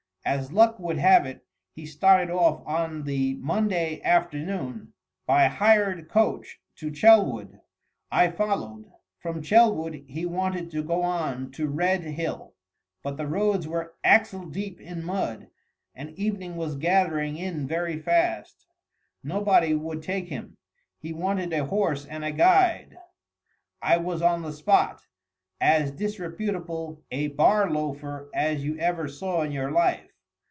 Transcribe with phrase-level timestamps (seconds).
[0.23, 1.43] As luck would have it
[1.73, 4.93] he started off on the Monday afternoon
[5.25, 7.59] by hired coach to Chelwood.
[8.11, 8.85] I followed.
[9.17, 12.53] From Chelwood he wanted to go on to Redhill:
[13.01, 15.47] but the roads were axle deep in mud,
[15.95, 18.67] and evening was gathering in very fast.
[19.23, 20.55] Nobody would take him.
[20.99, 22.95] He wanted a horse and a guide.
[23.81, 25.01] I was on the spot
[25.59, 30.09] as disreputable a bar loafer as you ever saw in your life.